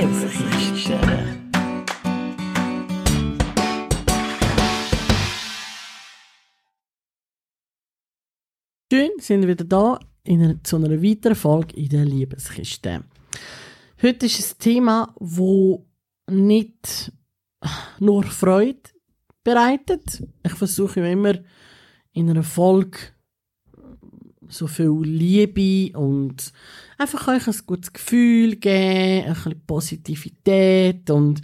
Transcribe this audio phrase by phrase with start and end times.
[0.00, 1.00] Liebeskiste.
[8.92, 13.02] Schön, sind wir wieder da in einer, zu einer weiteren Folge in der Liebeskiste.
[14.00, 15.84] Heute ist ein Thema, wo
[16.30, 17.12] nicht
[17.98, 18.90] nur Freude
[19.42, 20.22] bereitet.
[20.44, 21.34] Ich versuche immer
[22.12, 22.98] in einer Folge
[24.48, 26.52] so viel Liebe und
[26.96, 31.42] einfach euch ein gutes Gefühl geben, ein bisschen Positivität und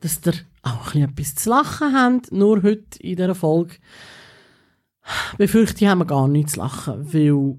[0.00, 2.32] dass ihr auch ein bisschen etwas zu lachen habt.
[2.32, 3.74] Nur heute in dieser Folge
[5.36, 7.58] befürchte ich, haben wir gar nichts zu lachen, weil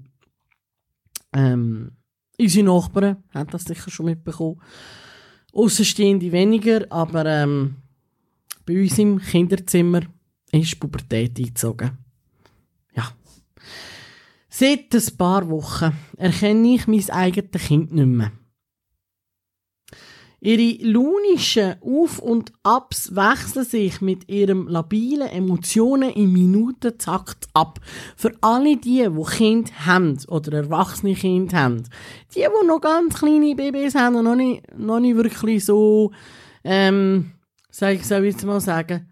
[1.34, 1.92] ähm,
[2.38, 4.60] unsere Nachbarn haben das sicher schon mitbekommen.
[5.52, 7.76] Außenstehende weniger, aber ähm,
[8.66, 10.00] bei uns im Kinderzimmer
[10.50, 11.98] ist Pubertät eingezogen.
[12.96, 13.10] Ja.
[14.56, 18.30] Seit ein paar Wochen erkenne ich mein eigenes Kind nicht mehr.
[20.38, 27.80] Ihre launischen Auf- und Abs wechseln sich mit ihrem labilen Emotionen im Minutentakt ab.
[28.14, 31.82] Für alle die, die Kind haben oder erwachsene Kind haben.
[32.32, 36.12] Die, die noch ganz kleine Babys haben und noch nicht, noch nicht wirklich so,
[36.62, 37.32] ähm,
[37.72, 39.10] soll ich jetzt mal sagen,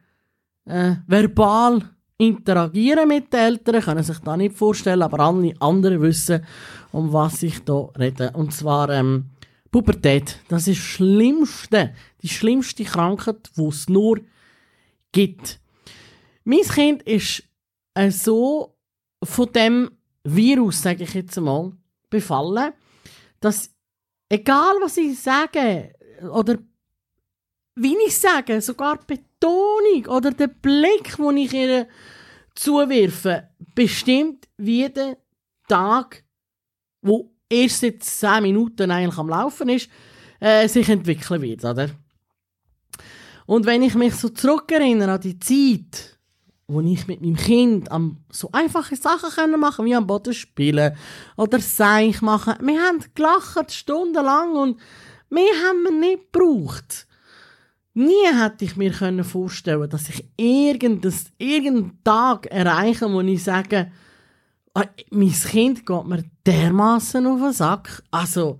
[0.67, 1.92] äh, verbal
[2.23, 6.45] interagieren mit den Eltern, können sich da nicht vorstellen, aber alle anderen wissen,
[6.93, 8.31] um was ich da rede.
[8.35, 9.31] Und zwar, ähm,
[9.71, 14.21] Pubertät, das ist das Schlimmste, die schlimmste Krankheit, die es nur
[15.13, 15.61] gibt.
[16.45, 17.43] Mein Kind ist
[17.95, 18.77] äh, so
[19.25, 19.91] von dem
[20.25, 21.73] Virus, sage ich jetzt mal,
[22.11, 22.73] befallen,
[23.41, 23.71] dass
[24.29, 25.95] egal was ich sage
[26.31, 26.59] oder
[27.75, 31.89] wie ich sage, sogar die Betonung oder der Blick, den ich ihr
[32.55, 35.17] zuwerfe, bestimmt jeden
[35.69, 36.23] Tag,
[37.01, 39.89] wo erst seit 10 Minuten eigentlich am Laufen ist,
[40.41, 41.91] äh, sich entwickeln wird, oder?
[43.47, 46.19] Und wenn ich mich so zurückerinnere an die Zeit,
[46.69, 50.97] wo ich mit meinem Kind am so einfache Sachen können machen, wie am Boden spielen
[51.37, 54.81] oder Seich machen, wir haben gelacht stundenlang und
[55.29, 57.07] mehr haben wir nicht gebraucht.
[57.95, 58.93] Nie hätte ich mir
[59.25, 63.93] vorstellen, dass ich irgendeinen Tag erreiche, wo ich sage,
[64.75, 68.03] Ah, mein Kind geht mir dermaßen auf den Sack.
[68.11, 68.59] Also,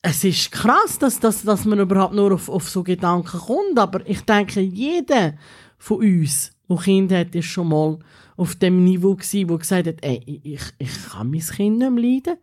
[0.00, 4.06] es ist krass, dass, dass, dass man überhaupt nur auf, auf so Gedanken kommt, aber
[4.08, 5.34] ich denke, jeder
[5.76, 7.98] von uns, der Kind hat, ist schon mal
[8.36, 12.02] auf dem Niveau gewesen, wo gesagt hat, ey, ich, ich kann mein Kind nicht mehr
[12.02, 12.36] leiden.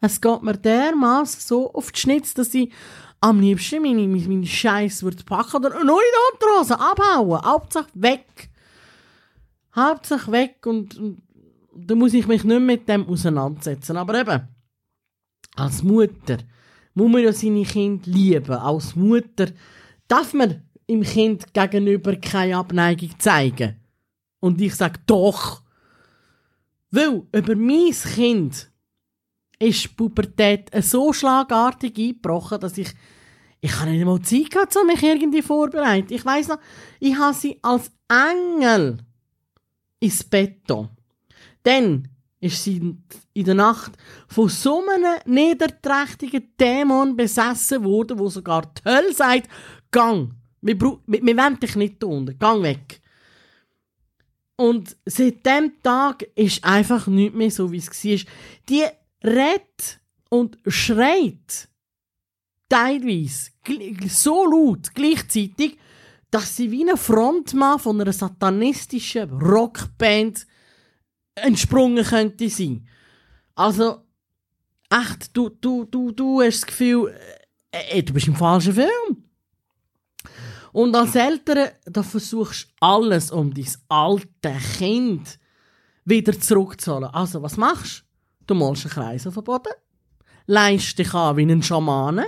[0.00, 2.70] Es geht mir dermaßen so auf die Schnitz, dass ich
[3.24, 7.42] am liebsten meine, meine, meine Scheiße packen oder nur in die Unterhose abhauen.
[7.42, 8.50] Hauptsache weg.
[9.74, 11.22] Hauptsache weg und, und
[11.74, 13.96] da muss ich mich nicht mit dem auseinandersetzen.
[13.96, 14.46] Aber eben,
[15.56, 16.38] als Mutter
[16.92, 18.52] muss man ja seine Kinder lieben.
[18.52, 19.46] Als Mutter
[20.06, 23.80] darf man im Kind gegenüber keine Abneigung zeigen.
[24.40, 25.62] Und ich sage doch.
[26.90, 28.70] Weil über mein Kind
[29.58, 32.94] ist die Pubertät so schlagartig eingebrochen, dass ich
[33.64, 36.12] ich habe nicht mal Zeit gehabt, um mich irgendwie vorzubereiten.
[36.12, 36.58] Ich weiß noch,
[37.00, 38.98] ich habe sie als Engel
[40.00, 40.70] ins Bett.
[41.62, 42.08] Dann
[42.40, 42.94] ist sie
[43.32, 43.92] in der Nacht
[44.28, 49.48] von so einem niederträchtigen Dämon besessen worden, wo sogar die Hölle sagt,
[49.90, 53.00] gang, wir, wir, wir wollen dich nicht unten, gang weg.
[54.56, 58.32] Und seit dem Tag ist einfach nicht mehr so, wie es war.
[58.68, 58.84] Die
[59.24, 61.68] redet und schreit
[62.68, 63.50] teilweise
[64.08, 65.78] so laut gleichzeitig,
[66.30, 70.46] dass sie wie ein Frontmann von einer satanistischen Rockband
[71.36, 72.88] entsprungen könnte sein.
[73.54, 74.02] Also,
[74.90, 77.14] echt, du, du, du, du hast das Gefühl,
[77.70, 79.24] äh, du bist im falschen Film.
[80.72, 85.38] Und als Eltern, da versuchst du alles, um dein alte Kind
[86.04, 87.04] wieder zurückzuholen.
[87.04, 88.04] Also, was machst
[88.46, 88.54] du?
[88.54, 89.72] Malst einen Kreis auf den Boden,
[90.46, 92.26] leist dich an wie ein Schamane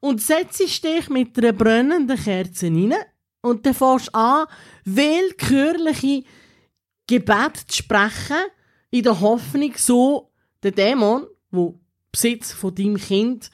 [0.00, 2.94] und setzt dich mit einer brennenden Kerze rein
[3.40, 4.46] und dann fährst an,
[4.84, 6.24] willkürliche
[7.06, 8.36] Gebete zu sprechen,
[8.90, 10.30] in der Hoffnung, so
[10.62, 11.74] den Dämon, der
[12.10, 13.50] Besitz von deinem Kind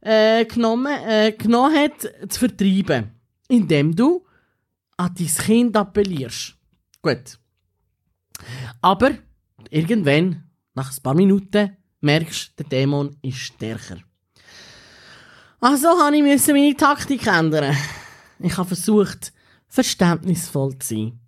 [0.00, 3.10] äh, genommen, äh, genommen hat, zu vertreiben.
[3.48, 4.24] Indem du
[4.96, 6.56] an dein Kind appellierst.
[7.02, 7.38] Gut.
[8.80, 9.12] Aber
[9.70, 10.45] irgendwann,
[10.76, 13.98] nach ein paar Minuten, merkst du, der Dämon ist stärker.
[15.60, 17.74] Also habe ich meine Taktik ändern.
[18.38, 19.32] Ich habe versucht,
[19.66, 21.20] verständnisvoll zu sein.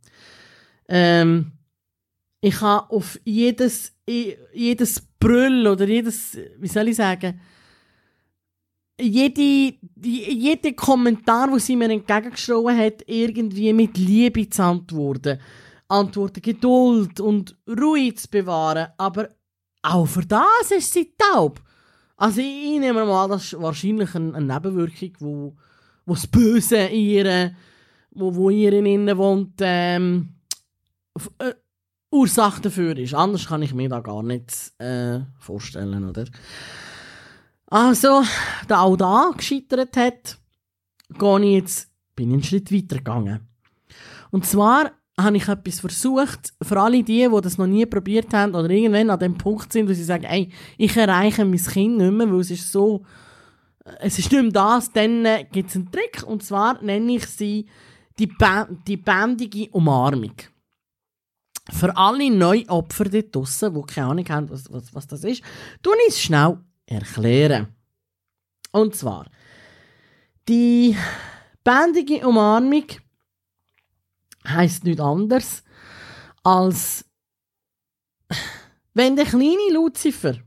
[0.86, 1.52] Ähm,
[2.40, 3.92] ich habe auf jedes,
[4.52, 7.40] jedes Brüll oder jedes, wie soll ich sagen,
[9.00, 15.38] jede, Kommentar, den sie mir entgegengeschrieben hat, irgendwie mit Liebe zu antworten.
[15.88, 18.88] Antworten Geduld und Ruhe zu bewahren.
[18.98, 19.30] Aber
[19.88, 21.60] auch für das ist sie taub.
[22.16, 25.56] Also ich nehme mal, das ist wahrscheinlich eine, eine Nebenwirkung, wo,
[26.04, 27.54] wo das Böse in ihr,
[28.10, 30.34] wo, wo in ihr innen wohnt, ähm,
[31.38, 31.54] äh,
[32.10, 33.14] Ursache dafür ist.
[33.14, 36.24] Anders kann ich mir da gar nicht äh, vorstellen, oder?
[37.66, 38.22] Also,
[38.66, 40.38] da auch da gescheitert hat,
[41.18, 43.46] gehe ich jetzt, bin ich einen Schritt weiter gegangen.
[44.30, 48.54] Und zwar habe ich etwas versucht, für alle die, die das noch nie probiert haben
[48.54, 52.12] oder irgendwann an dem Punkt sind, wo sie sagen, ey, ich erreiche mein Kind nicht
[52.12, 53.04] mehr, weil es ist so,
[53.98, 57.26] es ist nicht mehr das, dann äh, gibt es einen Trick, und zwar nenne ich
[57.26, 57.66] sie
[58.18, 60.34] die, ba die bändige Umarmung.
[61.70, 65.42] Für alle Neuopfer dort draussen, die keine Ahnung haben, was, was, was das ist,
[65.82, 67.68] tue ich es schnell erklären.
[68.72, 69.26] Und zwar,
[70.48, 70.96] die
[71.64, 72.84] bändige Umarmung
[74.46, 75.62] heißt nichts anderes
[76.48, 77.04] als
[78.94, 80.38] wenn der kleine Lucifer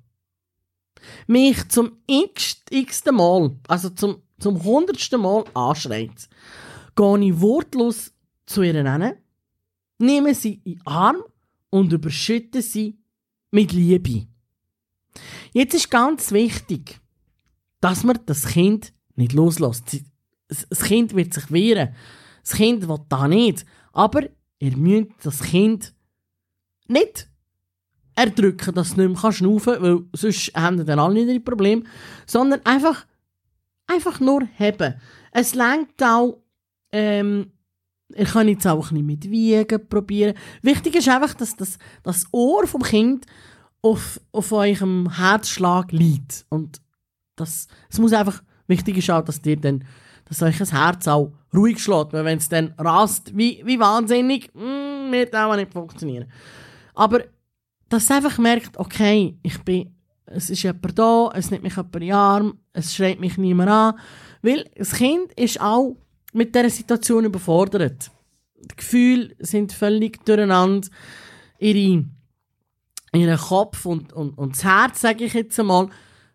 [1.27, 6.27] mich zum x-ten Mal, also zum, zum hundertsten Mal anschreit,
[6.95, 8.13] gehe ich wortlos
[8.45, 9.13] zu ihr hin,
[9.99, 11.23] nehme sie in den Arm
[11.69, 12.99] und überschütte sie
[13.51, 14.27] mit Liebe.
[15.53, 16.99] Jetzt ist ganz wichtig,
[17.79, 20.01] dass man das Kind nicht loslässt.
[20.47, 21.95] Das Kind wird sich wehren.
[22.43, 23.65] Das Kind will da nicht.
[23.91, 24.23] Aber
[24.59, 25.93] ihr müsst das Kind
[26.87, 27.29] nicht
[28.15, 31.85] erdrücken, dass es nicht mehr schnaufen kann, weil sonst haben dann alle nicht ein Problem,
[32.25, 33.05] sondern einfach,
[33.87, 34.95] einfach nur haben.
[35.31, 36.41] Es lenkt auch,
[36.91, 37.51] ähm,
[38.15, 40.35] ihr könnt jetzt auch ein bisschen mit Wiegen probieren.
[40.61, 43.25] Wichtig ist einfach, dass das, das Ohr vom Kind
[43.81, 46.45] auf, auf eurem Herzschlag liegt.
[46.49, 46.81] Und
[47.35, 49.85] das, es muss einfach, wichtig ist auch, dass ihr dann,
[50.25, 52.13] dass euch das Herz auch ruhig schlägt.
[52.13, 56.31] Weil wenn es dann rast, wie, wie wahnsinnig, mm, wird auch nicht funktionieren.
[56.93, 57.23] Aber,
[57.89, 59.95] dass ihr einfach merkt, okay, ich bin,
[60.25, 63.69] es ist jemand da, es nimmt mich jemand in den Arm, es schreit mich niemand
[63.69, 63.99] an.
[64.41, 65.97] Weil das Kind ist auch
[66.33, 68.11] mit dieser Situation überfordert.
[68.55, 70.87] Die Gefühle sind völlig durcheinander.
[71.59, 72.05] Ihre
[73.13, 75.89] ihren Kopf und, und, und das Herz, sage ich jetzt einmal,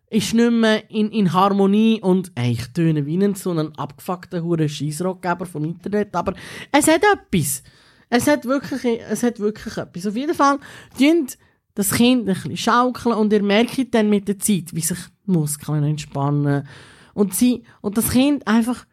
[0.09, 4.43] ist nicht mehr in, in Harmonie und ey, ich töne wie ein so einen abgefuckten
[4.43, 6.33] hure Scheissrockgeber vom Internet, aber
[6.71, 7.63] es hat etwas.
[8.09, 10.07] Es hat wirklich, es hat wirklich etwas.
[10.07, 10.59] Auf jeden Fall,
[10.97, 11.37] dünnt
[11.75, 15.31] das Kind ein bisschen schaukeln und ihr merkt dann mit der Zeit, wie sich die
[15.31, 16.67] Muskeln entspannen
[17.13, 18.85] und sie, und das Kind einfach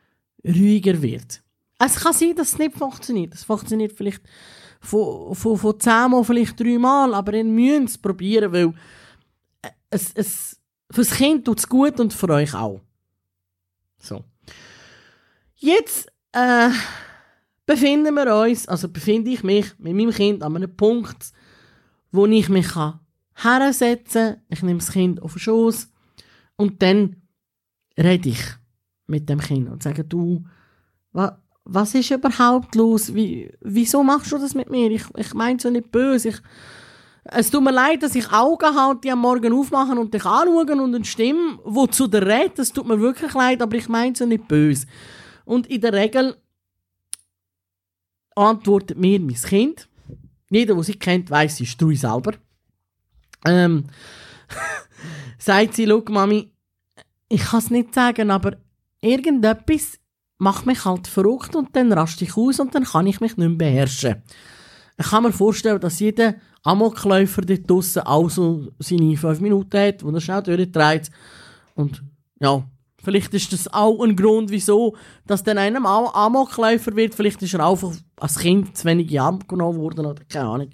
[0.45, 1.43] ruhiger wird.
[1.79, 3.35] Es kann sein, dass es nicht funktioniert.
[3.35, 4.23] Es funktioniert vielleicht
[4.81, 8.75] von, von, von zehnmal vielleicht dreimal, aber ihr müsst es probieren, weil
[9.91, 10.61] es, es,
[10.95, 12.81] fürs Kind tut es gut und für euch auch.
[13.99, 14.25] So.
[15.57, 16.71] Jetzt äh,
[17.67, 21.33] befinden wir uns, also befinde ich mich mit meinem Kind an einem Punkt,
[22.13, 23.01] wo ich mich kann
[23.35, 24.43] hersetzen kann.
[24.49, 25.89] Ich nehme das Kind auf den Schoß
[26.57, 27.17] und dann
[27.99, 28.43] rede ich
[29.07, 30.45] mit dem Kind und sage, du,
[31.13, 31.33] was,
[31.65, 33.15] was ist überhaupt los?
[33.15, 34.91] Wie, wieso machst du das mit mir?
[34.91, 36.31] Ich, ich meine so nicht böse.
[36.31, 36.43] Ich,
[37.25, 40.81] es tut mir leid, dass ich Augen halt die am Morgen aufmachen und dich anschauen
[40.81, 42.59] und eine Stimme, die zu dir redet.
[42.59, 44.87] Es tut mir wirklich leid, aber ich meine so nicht böse.
[45.45, 46.37] Und in der Regel
[48.37, 49.89] antwortet mir mein Kind.
[50.51, 52.35] Jeder, der sie kennt, weiß, sie ist du selber.
[53.47, 53.85] Ähm,
[55.39, 56.53] sagt sie, schau, Mami,
[57.29, 58.57] ich kann es nicht sagen, aber
[59.01, 59.99] irgendetwas
[60.39, 63.39] macht mich halt verrückt und dann raste ich aus und dann kann ich mich nicht
[63.39, 64.23] mehr beherrschen.
[64.99, 70.03] Ich kann mir vorstellen, dass jeder Amokläufer dort draussen auch so seine fünf Minuten hat,
[70.03, 71.11] wo er schnell durchdreht.
[71.75, 72.03] Und
[72.41, 72.65] ja,
[73.03, 77.15] vielleicht ist das auch ein Grund, wieso, dass dann einem Amokläufer wird.
[77.15, 80.71] Vielleicht ist er einfach als Kind zu wenig Arm genommen worden oder keine Ahnung.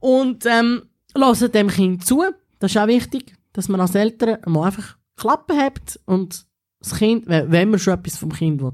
[0.00, 0.82] Und ähm,
[1.14, 2.24] lassen dem Kind zu.
[2.58, 6.46] Das ist auch wichtig, dass man als Eltern mal einfach Klappe hat und
[6.80, 8.72] das Kind, wenn man schon etwas vom Kind will,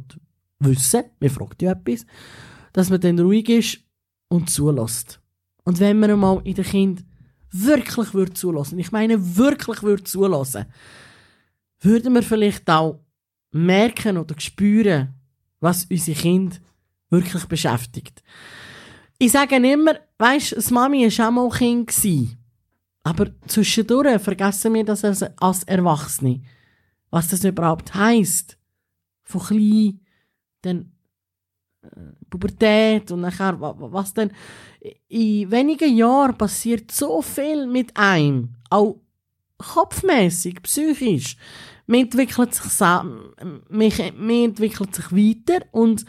[0.61, 2.07] wissen wir fragt ja etwas,
[2.73, 3.79] dass man dann ruhig ist
[4.29, 5.20] und zulässt.
[5.71, 7.05] Und wenn man einmal in den Kind
[7.53, 10.67] wirklich würde zulassen, ich meine wirklich würde zulassen,
[11.79, 12.99] würden wir vielleicht auch
[13.53, 15.15] merken oder spüren,
[15.61, 16.61] was unsere Kind
[17.09, 18.21] wirklich beschäftigt.
[19.21, 22.37] Ich sage immer, weißt, das Mami war auch mal Kind gewesen.
[23.05, 26.41] Aber zwischendurch vergessen wir das als Erwachsene
[27.13, 28.59] was das überhaupt heißt.
[29.23, 30.01] Von klein,
[30.63, 30.91] dann
[32.29, 34.33] Pubertät und nachher, was denn.
[35.09, 38.57] In wenigen Jahren passiert so viel mit einem.
[38.71, 39.01] Auch
[39.59, 41.37] kopfmäßig, psychisch.
[41.87, 43.35] Man entwickelt sich, man,
[43.69, 46.05] man entwickelt sich weiter und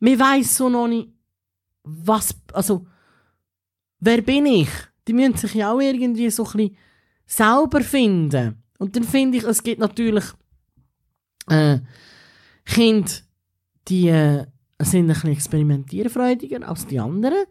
[0.00, 1.08] man weiß so noch nicht,
[1.84, 2.86] was, also,
[4.00, 4.68] wer bin ich?
[5.08, 6.76] Die müssen sich ja auch irgendwie so ein bisschen
[7.26, 8.62] selber finden.
[8.78, 10.24] Und dann finde ich, es gibt natürlich
[11.48, 11.78] äh,
[12.64, 13.10] Kinder,
[13.88, 14.46] die äh,
[14.90, 17.44] sind ein bisschen experimentierfreudiger als die anderen.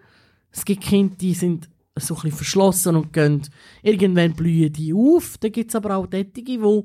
[0.51, 3.41] Es gibt Kinder, die sind so ein bisschen verschlossen und gehen,
[3.81, 5.37] irgendwann blühen die auf.
[5.37, 6.83] Dann gibt es aber auch Tätige, die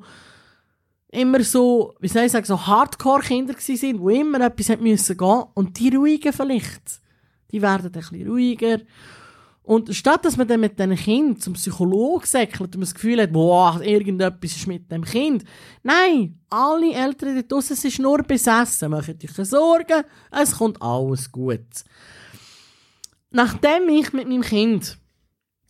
[1.11, 5.45] immer so, wie soll ich sagen, so Hardcore-Kinder sind, die immer etwas haben müssen gehen
[5.55, 7.01] und die ruhigen vielleicht,
[7.51, 8.79] die werden ein bisschen ruhiger.
[9.67, 13.21] Und statt dass man dann mit diesen Kind zum Psychologen säckelt und man das Gefühl
[13.21, 15.45] hat, boah, irgendetwas ist mit dem Kind.
[15.83, 18.93] Nein, alle Eltern da draussen sind nur besessen.
[18.93, 21.67] Macht euch Sorgen, es kommt alles gut.
[23.33, 24.99] Nachdem ich mit meinem Kind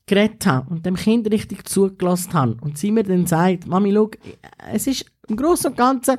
[0.05, 4.11] geredet habe und dem Kind richtig zugelassen habe und sie mir dann sagt, Mami, schau,
[4.73, 6.19] es ist im Großen und Ganzen,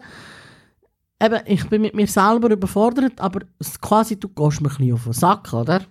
[1.22, 3.42] eben, ich bin mit mir selber überfordert, aber
[3.82, 5.86] quasi, du gehst mir ein bisschen auf den Sack, oder?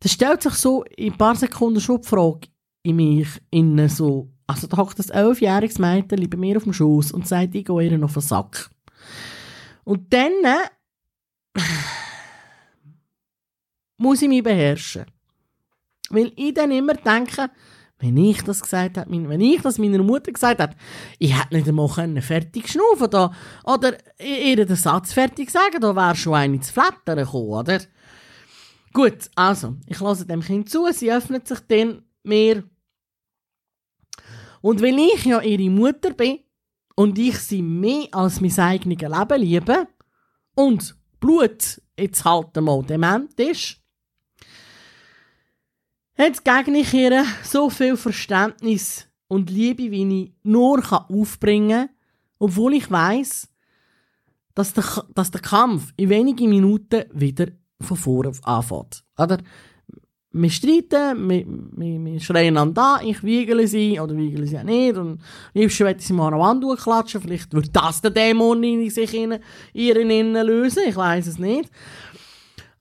[0.00, 2.48] Da stellt sich so in ein paar Sekunden schon die Frage
[2.82, 7.12] in mich, innen so, also da hockt das elfjähriges Mädchen bei mir auf dem Schoß
[7.12, 8.70] und sagt, ich gehe ihr auf den Sack.
[9.84, 10.32] Und dann
[13.98, 15.06] muss ich mich beherrschen.
[16.10, 17.50] Weil ich dann immer denke,
[17.98, 20.74] wenn ich das gesagt habe, wenn ich das meiner Mutter gesagt habe,
[21.18, 23.32] ich hätte nicht einmal fertig schnaufen da,
[23.64, 27.80] oder ihr den Satz fertig sagen, da wäre schon eine zu flattern gekommen, oder?
[28.96, 32.64] Gut, also, ich lasse dem Kind zu, sie öffnet sich dann mir.
[34.62, 36.38] Und weil ich ja ihre Mutter bin
[36.94, 39.86] und ich sie mehr als mein eigenes Leben liebe
[40.54, 43.82] und Blut jetzt halt einmal dement ist,
[46.16, 51.96] Jetzt gegne ich ihr so viel Verständnis und Liebe, wie ich nur aufbringen kann,
[52.38, 53.46] obwohl ich weiß,
[54.54, 57.48] dass der, dass der Kampf in wenigen Minuten wieder
[57.80, 59.04] von vorne anfängt.
[59.18, 59.38] Oder?
[60.32, 64.64] Wir streiten, wir, wir, wir schreien an da, ich wiegele sie oder wiegele sie auch
[64.64, 64.96] nicht.
[64.96, 65.20] Und
[65.54, 67.22] liebst möchte ich sie mal an der Wand durchklatschen.
[67.22, 69.38] Vielleicht wird das der Dämon in sich in
[69.72, 71.70] ihren Innen lösen, ich weiß es nicht.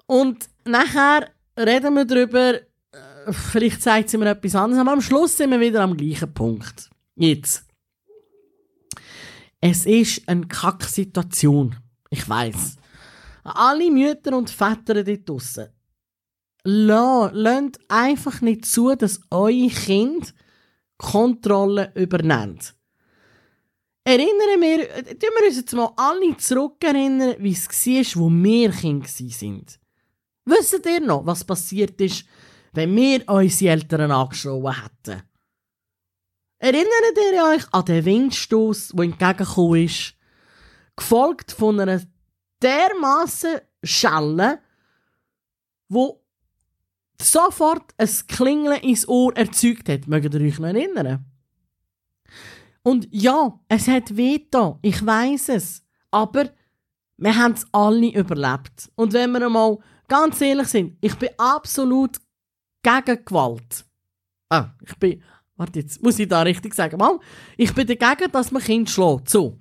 [0.06, 2.60] Und nachher reden wir darüber,
[3.32, 6.90] vielleicht zeigt sie mir etwas anderes, aber am Schluss sind wir wieder am gleichen Punkt.
[7.16, 7.66] Jetzt.
[9.62, 11.76] Es ist eine Kacksituation.
[12.10, 12.76] Ich weiß.
[13.46, 15.70] Alle Mütter und Väter dort draussen.
[16.64, 20.34] Lasst einfach nicht zu, dass euer Kind
[20.98, 22.74] Kontrolle übernimmt.
[24.04, 29.08] Erinnern wir, tun wir uns jetzt mal alle zurückerinnern, wie es war, wo wir Kinder
[29.08, 29.80] sind.
[30.46, 32.26] Wisst ihr noch, was passiert ist,
[32.74, 35.24] wenn wir unsere Eltern angeschrien hätten.
[36.60, 40.14] Erinnert ihr euch an den Windstoß, der entgegengekommen ist,
[40.96, 42.02] gefolgt von einer
[42.66, 44.60] dermaßen Schelle,
[45.88, 46.22] wo
[47.22, 50.08] sofort ein Klingeln ins Ohr erzeugt hat.
[50.08, 51.26] Mögt ihr euch noch erinnern?
[52.84, 54.12] Und ja, es hat
[54.52, 55.84] da, ich weiß es.
[56.12, 56.50] Aber
[57.18, 58.92] wir haben es alle überlebt.
[58.96, 62.20] Und wenn wir einmal ganz ehrlich sind, ich bin absolut
[62.84, 63.86] gegen Gewalt.
[64.50, 65.24] Ah, ich bin,
[65.56, 66.98] warte jetzt, muss ich da richtig sagen?
[66.98, 67.20] Mal,
[67.58, 69.30] ich bin dagegen, dass man Kind schlägt.
[69.30, 69.58] So.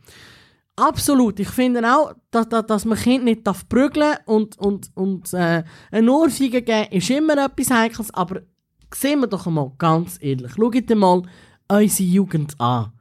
[0.76, 1.38] Absolut.
[1.38, 5.62] Ich finde auch, dass, dass, dass man Kind nicht darf prügeln und, und, und äh,
[5.90, 8.42] eine Ohrfeige geben ist immer etwas Heikles, aber
[8.92, 10.52] sehen wir doch einmal ganz ehrlich.
[10.56, 11.22] Schaut mal
[11.68, 12.92] unsere Jugend an.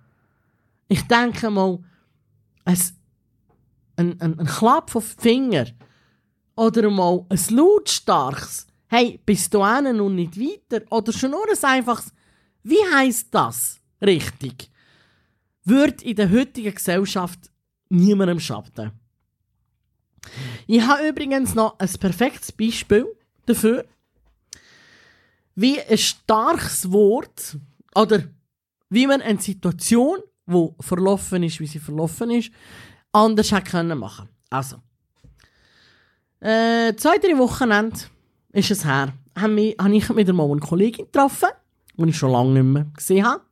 [0.87, 1.79] Ich denke mal,
[2.65, 2.77] ein,
[3.95, 5.65] ein, ein, Klapp die Finger
[6.55, 10.85] oder mal ein lautstarkes hey, bist du einen und nicht weiter?
[10.91, 12.13] Oder schon nur ein einfaches,
[12.61, 14.69] wie heißt das richtig?
[15.63, 17.49] Wird in der heutigen Gesellschaft
[17.89, 18.91] niemandem schaden.
[20.67, 23.05] Ich habe übrigens noch ein perfektes Beispiel
[23.45, 23.85] dafür,
[25.55, 27.57] wie ein starkes Wort
[27.95, 28.23] oder
[28.89, 32.51] wie man eine Situation, wo verlaufen ist, wie sie verlaufen ist,
[33.11, 34.29] anders hätte können machen.
[34.49, 34.77] Also,
[36.39, 37.97] äh, zwei, drei Wochenende
[38.51, 41.49] ist es her, habe ich wieder mal eine Kollegin getroffen,
[41.97, 43.43] die ich schon lange nicht mehr gesehen habe.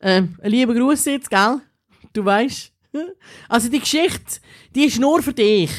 [0.00, 1.60] Ein lieber Gruß jetzt, gell?
[2.12, 2.71] Du weißt.
[3.48, 4.40] Also die Geschichte,
[4.74, 5.70] die ist nur für dich.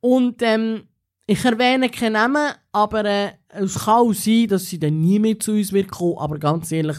[0.00, 0.84] Und ähm,
[1.26, 5.38] ich erwähne keinen Namen, aber äh, es kann auch sein, dass sie dann nie mehr
[5.38, 6.18] zu uns wird kommen.
[6.18, 6.98] Aber ganz ehrlich,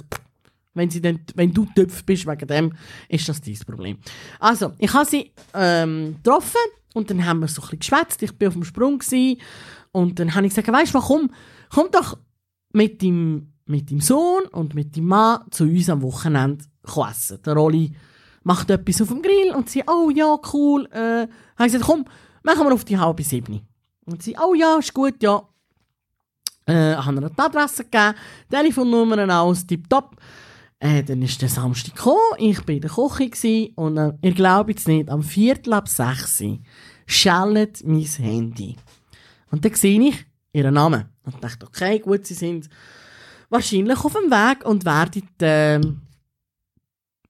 [0.73, 2.73] wenn, sie dann, wenn du Töpf bist wegen dem,
[3.07, 3.97] ist das dein Problem.
[4.39, 6.57] Also, ich habe sie ähm, getroffen
[6.93, 8.23] und dann haben wir so ein bisschen geschwätzt.
[8.23, 9.39] Ich war auf dem Sprung gewesen,
[9.91, 11.31] und dann habe ich gesagt, weißt du komm,
[11.69, 12.17] komm doch
[12.73, 17.39] mit dem mit dem Sohn und mit dem Mann zu uns am Wochenende essen.
[17.43, 17.93] Der Rolli
[18.43, 20.87] macht etwas auf dem Grill und sie, oh ja, cool.
[20.91, 21.27] Äh,
[21.57, 22.05] haben gesagt, komm,
[22.43, 23.67] machen wir auf die halbe sieben.
[24.05, 25.43] Und sie, oh ja, ist gut, ja.
[26.65, 28.15] Äh, haben ihr die Adresse gegeben,
[28.49, 30.15] Telefonnummern aus, tipptopp.
[30.79, 34.79] Äh, dann ist der Samstag gekommen, ich war in der Küche und äh, ihr glaubt
[34.79, 36.41] es nicht, am Viertel ab sechs
[37.05, 38.77] schallt mein Handy.
[39.51, 41.05] Und dann sehe ich ihren Namen.
[41.23, 42.69] Und dachte, okay, gut, sie sind
[43.49, 45.81] wahrscheinlich auf dem Weg und werden äh,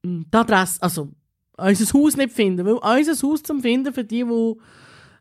[0.04, 1.10] die Adresse, also
[1.58, 2.66] unser Haus nicht finden.
[2.66, 4.54] Weil unser Haus zum Finden für die, die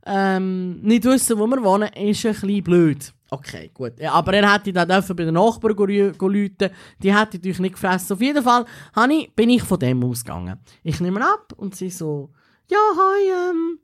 [0.07, 3.13] ähm, nicht wissen, wo wir wohnen, ist ein bisschen blöd.
[3.31, 4.01] Okay, gut.
[4.01, 6.71] Ja, aber er hätte dann dürfen bei den Nachbarn läuten.
[7.03, 8.15] Die hätte natürlich nicht gefressen.
[8.15, 8.65] Auf jeden Fall
[9.11, 10.59] ich, bin ich von dem ausgegangen.
[10.83, 12.31] Ich nehme ab und sie so,
[12.71, 13.79] ja, hi, ähm,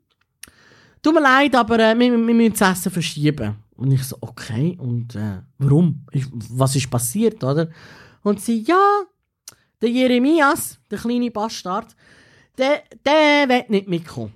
[1.03, 3.55] tut mir leid, aber äh, wir, wir müssen das Essen verschieben.
[3.75, 6.05] Und ich so, okay, und äh, warum?
[6.11, 7.69] Ich, was ist passiert, oder?
[8.23, 9.03] Und sie, ja,
[9.81, 11.95] der Jeremias, der kleine Bastard,
[12.57, 14.33] der, der will nicht mitkommen.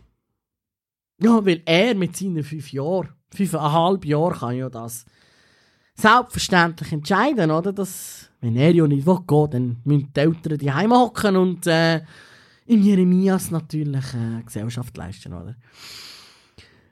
[1.22, 5.06] Ja, weil er mit seinen fünf Jahren, fünfeinhalb Jahren kann ja das
[5.96, 7.74] selbstverständlich entscheiden, oder?
[7.74, 11.68] Dass, wenn er ja nicht will gehen, dann müssen die Eltern die Heim hocken und
[11.68, 12.02] äh,
[12.66, 15.56] im Jeremias natürlich äh, Gesellschaft leisten, oder?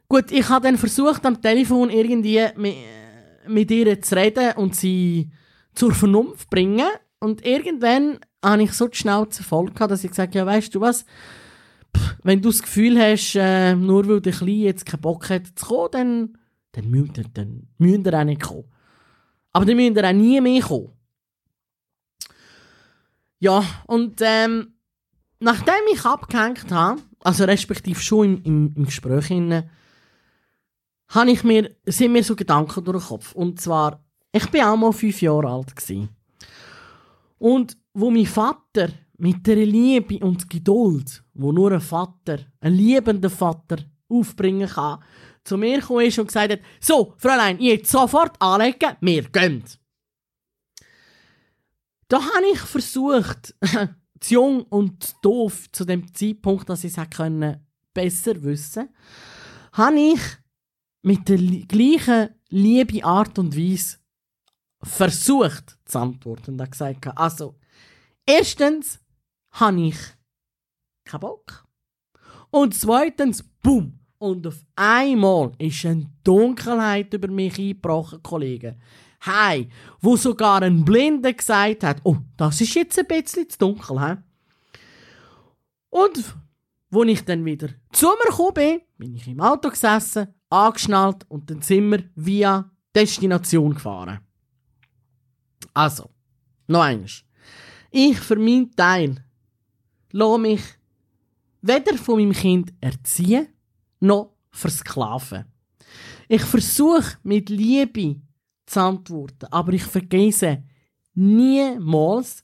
[0.10, 2.76] Gut, ich habe dann versucht, am Telefon irgendwie mit,
[3.48, 5.30] mit ihr zu reden und sie
[5.74, 6.88] zur Vernunft bringen.
[7.20, 10.74] Und irgendwann habe ich so die Schnauze voll gehabt, dass ich gesagt habe, ja, weißt
[10.76, 11.06] du was,
[12.24, 15.66] wenn du das Gefühl hast, äh, nur weil der Kleine jetzt keinen Bock hat zu
[15.66, 16.38] kommen, dann,
[16.74, 18.66] dann, müsst ihr, dann müsst ihr auch nicht kommen.
[19.52, 20.92] Aber dann müsst ihr auch nie mehr kommen.
[23.40, 24.74] Ja, und ähm,
[25.40, 29.30] nachdem ich abgehängt habe, also respektive schon im, im, im Gespräch,
[31.10, 33.34] habe ich mir, sind mir so Gedanken durch den Kopf.
[33.34, 36.10] Und zwar, ich bin auch mal fünf Jahre alt gewesen.
[37.38, 43.30] Und wo mein Vater mit der Liebe und Geduld, wo nur ein Vater, ein liebender
[43.30, 43.78] Vater
[44.10, 45.04] aufbringen kann,
[45.44, 49.64] zu mir gekommen ist und gesagt hat, so, Fräulein, jetzt sofort anlegen, wir gehen.
[52.08, 53.56] Da habe ich versucht,
[54.20, 58.90] zu jung und zu doof zu dem Zeitpunkt, dass ich es können, besser wissen,
[59.74, 60.20] habe ich
[61.02, 63.98] mit der gleichen liebe Art und Weise
[64.84, 67.56] versucht zu antworten und habe gesagt, also,
[68.26, 69.00] erstens
[69.52, 69.98] habe ich
[71.06, 71.66] keinen Bock.
[72.50, 78.82] Und zweitens, bumm, und auf einmal ist eine Dunkelheit über mich eingebrochen, Kollegen.
[79.20, 84.00] Hey, wo sogar ein Blinder gesagt hat, oh, das ist jetzt ein bisschen zu dunkel,
[84.00, 84.16] he?
[85.90, 86.36] Und
[86.90, 91.50] wo ich dann wieder zu mir gekommen bin, bin ich im Auto gesessen, angeschnallt und
[91.50, 94.20] dann sind wir via Destination gefahren.
[95.78, 96.10] Also,
[96.66, 97.24] noch eins.
[97.92, 99.24] Ich für meinen Teil
[100.10, 100.64] lasse mich
[101.62, 103.50] weder von meinem Kind erziehen,
[104.00, 105.46] noch versklaven.
[106.28, 108.20] Ich versuche mit Liebe
[108.66, 110.64] zu antworten, aber ich vergesse
[111.14, 112.44] niemals,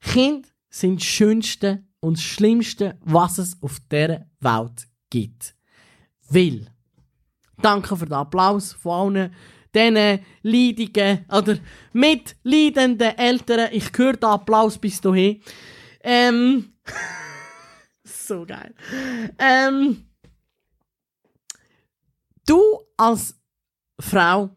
[0.00, 5.54] Kinder sind das Schönste und das Schlimmste, was es auf dieser Welt gibt.
[6.28, 6.66] Will.
[7.62, 9.34] Danke für den Applaus von allen
[9.78, 11.58] diesen leidigen oder
[11.92, 13.68] mitleidenden Eltern.
[13.72, 15.40] Ich höre den Applaus bis dahin.
[16.00, 16.72] Ähm,
[18.04, 18.74] so geil.
[19.38, 20.04] Ähm,
[22.46, 22.62] du
[22.96, 23.38] als
[24.00, 24.50] Frau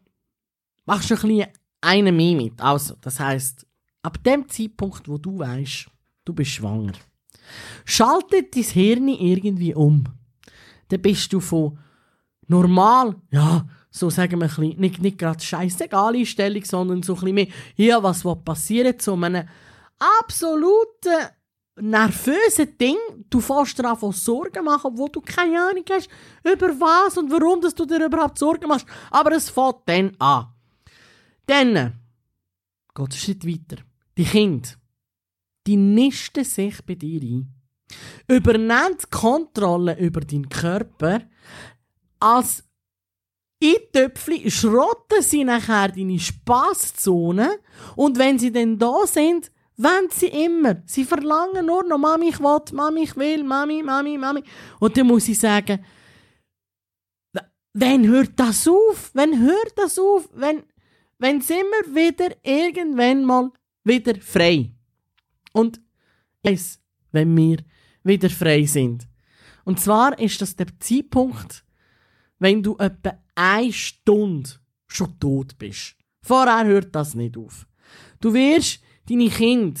[0.84, 1.46] machst du ein bisschen
[1.80, 2.60] einen mehr mit.
[2.60, 3.66] Also, das heißt,
[4.02, 5.86] ab dem Zeitpunkt, wo du weißt,
[6.24, 6.92] du bist schwanger,
[7.84, 10.04] schaltet dein Hirn irgendwie um.
[10.88, 11.78] Dann bist du von
[12.46, 17.20] normal, ja, so sagen wir ein bisschen, nicht, nicht gerade scheißegal Einstellung, sondern so ein
[17.20, 19.46] bisschen mehr, ja, was passiert, so einem
[20.26, 21.28] absoluten
[21.76, 22.96] nervösen Ding,
[23.30, 26.08] du fährst dir einfach Sorgen machen, obwohl du keine Ahnung hast,
[26.42, 28.86] über was und warum dass du dir überhaupt Sorgen machst.
[29.10, 30.48] Aber es fängt dann an.
[31.46, 32.00] Dann
[32.94, 33.82] geht es Schritt weiter.
[34.16, 34.68] Die Kinder,
[35.66, 37.54] die nisten sich bei dir ein.
[38.28, 41.22] Übernehmen die Kontrolle über deinen Körper,
[42.20, 42.64] als
[43.62, 47.58] Eintöpfchen schrotten sie nachher deine Spasszone
[47.96, 50.82] und wenn sie dann da sind, wollen sie immer.
[50.86, 54.42] Sie verlangen nur noch, Mami, ich will, Mami, ich will, Mami, Mami, Mami.
[54.80, 55.84] Und dann muss ich sagen,
[57.72, 59.10] wenn hört das auf?
[59.14, 60.28] Wenn hört das auf?
[60.34, 60.62] Wenn,
[61.18, 63.50] wenn sind wir wieder irgendwann mal
[63.84, 64.72] wieder frei?
[65.52, 65.80] Und
[66.42, 66.80] es,
[67.12, 67.58] wenn wir
[68.02, 69.06] wieder frei sind.
[69.64, 71.61] Und zwar ist das der Zeitpunkt,
[72.42, 74.50] wenn du etwa eine Stunde
[74.88, 75.94] schon tot bist.
[76.22, 77.66] Vorher hört das nicht auf.
[78.20, 79.80] Du wirst deine Kinder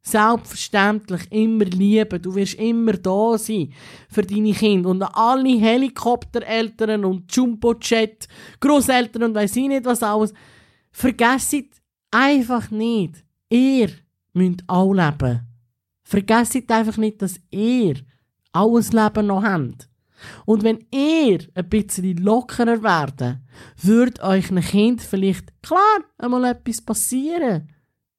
[0.00, 2.22] selbstverständlich immer lieben.
[2.22, 3.72] Du wirst immer da sein
[4.08, 4.88] für deine Kinder.
[4.88, 8.26] Und alle Helikoptereltern und Jumbo-Jet,
[8.60, 10.32] Großeltern und weiss ich nicht was alles.
[10.90, 13.90] Vergesst einfach nicht, ihr
[14.32, 15.46] müsst auch leben.
[16.04, 17.96] Vergesst einfach nicht, dass ihr
[18.52, 19.88] alles Leben noch habt.
[20.46, 23.38] Und wenn ihr ein bisschen lockerer werdet,
[23.80, 27.72] wird euch ein Kind vielleicht, klar, einmal etwas passieren.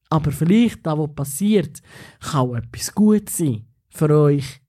[0.10, 1.82] Aber vielleicht, da was passiert,
[2.20, 3.66] kann auch etwas gut sein.
[3.90, 4.62] Für euch,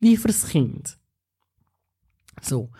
[0.00, 0.98] wie fürs Kind.
[2.40, 2.70] So.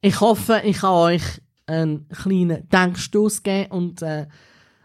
[0.00, 1.22] Ich hoffe, ich kann euch
[1.66, 4.26] einen kleinen Denkstoß geben und äh,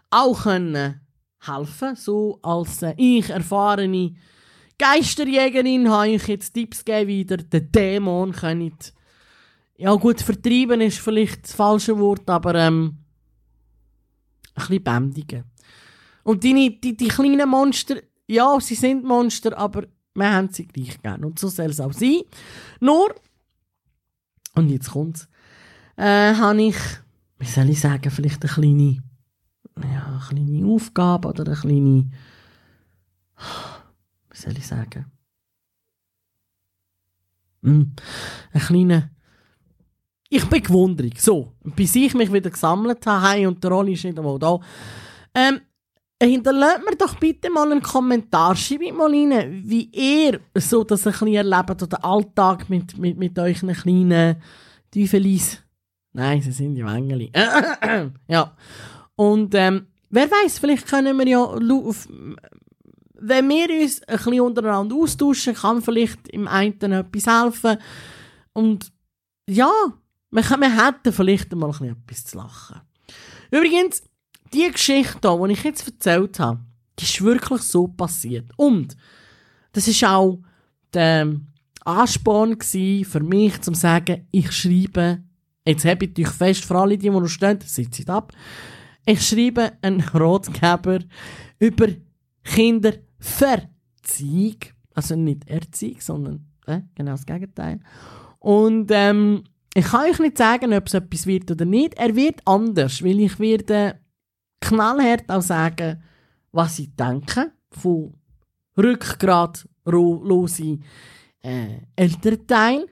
[0.10, 1.02] auch können
[1.40, 1.96] helfen.
[1.96, 4.16] So als äh, ich erfahrene
[4.84, 8.94] Geisterjägerin habe ich jetzt Tipps gegeben, wie ihr den Dämon könnt.
[9.78, 12.98] Ja gut, vertreiben ist vielleicht das falsche Wort, aber ähm,
[14.56, 15.46] ein bisschen bändigen.
[16.24, 17.96] Und die, die, die kleinen Monster,
[18.28, 19.84] ja, sie sind Monster, aber
[20.16, 21.24] wir haben sie gleich gern.
[21.24, 22.22] Und so soll es auch sein.
[22.82, 23.16] Nur,
[24.56, 25.30] und jetzt kommt's,
[25.96, 26.78] äh, habe ich,
[27.40, 29.04] wie soll ich sagen, vielleicht eine kleine,
[29.82, 32.12] ja, eine kleine Aufgabe oder eine kleine,
[34.34, 35.06] wie soll ich sagen,
[37.62, 37.94] hm,
[38.52, 39.12] eine kleine,
[40.28, 41.18] ich bin gewundert.
[41.22, 44.60] So, bis ich mich wieder gesammelt habe, und der Rolli ist nicht einmal da,
[45.34, 45.62] ähm,
[46.22, 48.56] Hinterlasst mir doch bitte mal einen Kommentar.
[48.56, 53.38] Schreibt mal rein, wie ihr so das ein bisschen erlebt oder Alltag mit, mit, mit
[53.38, 54.38] euch kleinen
[54.94, 55.62] Teufelis.
[56.14, 57.32] Nein, sie sind die Wengeli.
[58.28, 58.56] ja.
[59.16, 61.44] Und ähm, wer weiß, vielleicht können wir ja,
[63.26, 67.78] wenn wir uns ein bisschen untereinander austauschen, kann vielleicht im einen etwas helfen.
[68.54, 68.92] Und
[69.48, 69.72] ja,
[70.32, 72.82] wir, wir hätten vielleicht mal ein bisschen etwas zu lachen.
[73.52, 74.04] Übrigens,
[74.54, 76.60] die Geschichte hier, die ich jetzt erzählt habe,
[77.00, 78.52] die ist wirklich so passiert.
[78.58, 78.96] Und
[79.72, 80.40] das ist auch
[80.94, 81.40] der
[81.86, 85.24] Ansporn für mich, zum zu sagen, ich schreibe,
[85.66, 88.34] jetzt habe ich euch fest, für alle, die, die noch stehen, sitzt ab,
[89.06, 91.00] ich schreibe einen Ratgeber
[91.60, 91.88] über
[93.24, 94.58] Kinderverziehung.
[94.94, 97.80] Also nicht Erziehung, sondern äh, genau das Gegenteil.
[98.40, 101.96] Und ähm, ich kann euch nicht sagen, ob es etwas wird oder nicht.
[101.96, 104.00] Er wird anders, weil ich werde
[104.62, 106.04] knallhart auch sagen,
[106.52, 108.14] was ich denke, von
[108.78, 110.80] rückgratlose
[111.42, 112.86] äh, Elternteil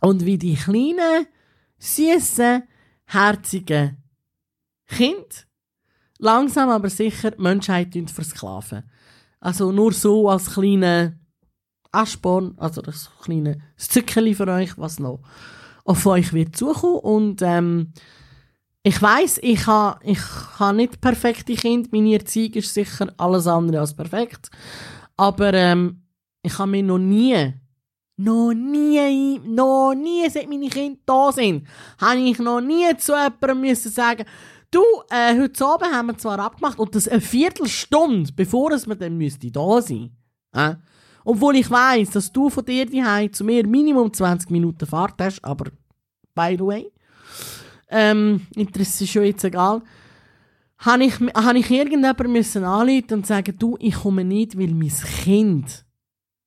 [0.00, 1.26] und wie die kleinen,
[1.78, 2.62] süßen,
[3.06, 3.96] herzigen
[4.86, 5.44] Kinder
[6.18, 8.84] langsam aber sicher die Menschheit versklaven.
[9.44, 11.20] Also nur so als kleine
[11.92, 15.20] Aschborn, also das kleine Zückeli für euch, was noch
[15.84, 17.92] auf euch wird zukommen und ähm,
[18.82, 20.18] ich weiß, ich habe ich
[20.58, 21.90] ha nicht perfekte Kinder.
[21.92, 24.50] Meine Erziehung ist sicher alles andere als perfekt.
[25.16, 26.02] Aber ähm,
[26.42, 27.52] ich habe mir noch nie,
[28.16, 31.66] noch nie, noch nie, seit meine Kinder da sind,
[31.98, 34.24] habe ich noch nie zu jemandem müssen sagen,
[34.74, 38.96] du, äh, heute Abend haben wir zwar abgemacht und das eine Viertelstunde, bevor es wir
[38.96, 40.10] dann müsste da sein.
[40.52, 40.74] Äh?
[41.24, 45.44] Obwohl ich weiß, dass du von dir die zu mir Minimum 20 Minuten Fahrt hast,
[45.44, 45.70] aber
[46.34, 46.92] by the way
[47.94, 49.82] ähm, interessiert schon jetzt egal,
[50.78, 54.92] habe ich, hab ich irgendjemanden müssen anrufen und sagen, du, ich komme nicht, weil mein
[55.22, 55.84] Kind,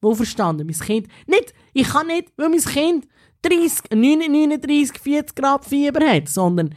[0.01, 3.07] wo verstanden, mein Kind, nicht, ich kann nicht, weil mein Kind
[3.41, 6.75] 30, 39, 40 Grad Fieber hat, sondern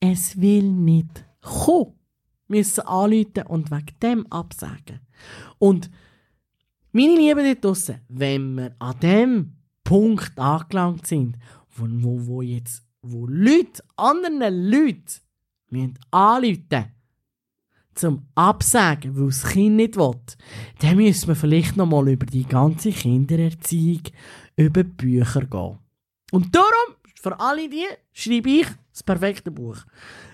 [0.00, 1.94] es will nicht kommen.
[2.50, 5.00] Müssen anrufen und wegen dem absagen.
[5.58, 5.90] Und
[6.92, 11.36] meine Lieben dort draussen, wenn wir an dem Punkt angelangt sind,
[11.76, 15.04] wo, wo, wo jetzt wo Leute anderen Leuten
[15.70, 16.92] müssen anrufen
[17.94, 20.14] zum Absagen, weil das Kind nicht will,
[20.80, 24.02] dann müssen wir vielleicht noch mal über die ganze Kindererziehung
[24.56, 25.78] über die Bücher gehen.
[26.30, 28.66] Und darum, für alle die, schreibe ich
[28.98, 29.76] das perfekte Buch.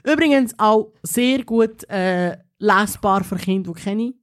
[0.03, 4.14] Übrigens auch sehr gut äh, lesbar für Kinder, die keine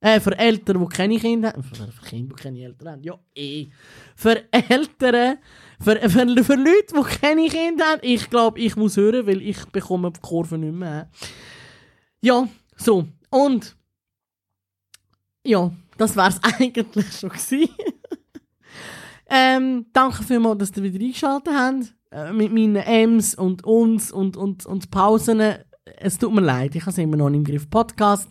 [0.00, 1.62] äh, für Eltern, die keine Kinder haben.
[1.62, 3.02] Für, Kinder, die keine Eltern haben.
[3.02, 3.66] Ja, eh.
[4.14, 5.38] Für Eltern,
[5.80, 8.00] für, für, für Leute, die keine Kinder haben.
[8.02, 11.10] Ich glaube, ich muss hören, weil ich bekomme die Kurve nicht mehr.
[12.20, 13.06] Ja, so.
[13.30, 13.76] Und
[15.44, 17.30] ja, das war es eigentlich schon
[19.28, 21.94] ähm, danke vielmals, dass ihr wieder eingeschaltet habt.
[22.16, 25.42] Äh, mit meinen M's und uns und, und, und Pausen
[25.98, 27.70] es tut mir leid, ich habe es immer noch nicht im Griff.
[27.70, 28.28] Podcast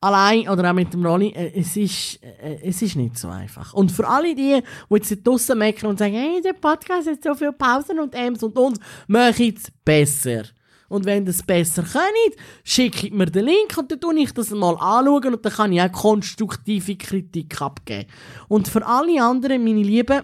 [0.00, 3.74] allein oder auch mit dem Rolli, äh, es ist, äh, es ist nicht so einfach.
[3.74, 7.34] Und für alle die, die jetzt draussen meckern und sagen, hey, der Podcast hat so
[7.34, 10.44] viele Pausen und Ems und uns, mach es besser.
[10.88, 14.76] Und wenn das besser könnt, schickt mir den Link und dann tue ich das mal
[14.76, 18.08] anschauen und dann kann ich auch konstruktive Kritik abgeben.
[18.48, 20.22] Und für alle anderen, meine Lieben,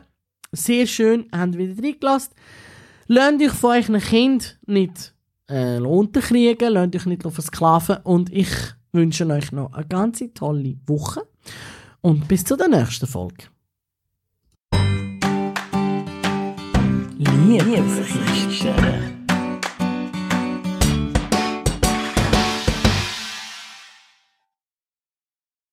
[0.52, 2.34] sehr schön, ihr wieder reingelassen.
[3.10, 5.14] Lasst euch von euren Kind nicht
[5.46, 8.50] äh, unterkriegen, lasst euch nicht auf Sklaven und ich
[8.92, 11.22] wünsche euch noch eine ganz tolle Woche
[12.02, 13.44] und bis zur nächsten Folge.
[17.16, 18.74] Liebesgeschichte.